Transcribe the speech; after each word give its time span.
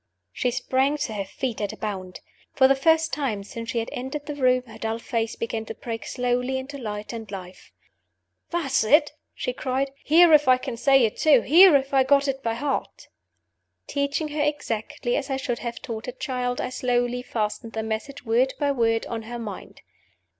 She 0.33 0.49
sprang 0.49 0.97
to 0.97 1.13
her 1.13 1.23
feet 1.25 1.61
at 1.61 1.73
a 1.73 1.77
bound. 1.77 2.21
For 2.53 2.67
the 2.67 2.73
first 2.73 3.13
time 3.13 3.43
since 3.43 3.69
she 3.69 3.77
had 3.77 3.89
entered 3.91 4.25
the 4.25 4.33
room 4.33 4.63
her 4.65 4.79
dull 4.79 4.97
face 4.97 5.35
began 5.35 5.63
to 5.65 5.75
break 5.75 6.07
slowly 6.07 6.57
into 6.57 6.79
light 6.79 7.13
and 7.13 7.29
life. 7.29 7.71
"That's 8.49 8.83
it!" 8.83 9.11
she 9.35 9.53
cried. 9.53 9.91
"Hear 10.03 10.33
if 10.33 10.47
I 10.47 10.57
can 10.57 10.75
say 10.75 11.05
it, 11.05 11.17
too; 11.17 11.41
hear 11.41 11.75
if 11.75 11.93
I've 11.93 12.07
got 12.07 12.27
it 12.27 12.41
by 12.41 12.55
heart." 12.55 13.09
Teaching 13.85 14.29
her 14.29 14.41
exactly 14.41 15.15
as 15.15 15.29
I 15.29 15.37
should 15.37 15.59
have 15.59 15.79
taught 15.83 16.07
a 16.07 16.13
child, 16.13 16.59
I 16.59 16.69
slowly 16.69 17.21
fastened 17.21 17.73
the 17.73 17.83
message, 17.83 18.25
word 18.25 18.55
by 18.59 18.71
word, 18.71 19.05
on 19.05 19.21
her 19.21 19.37
mind. 19.37 19.81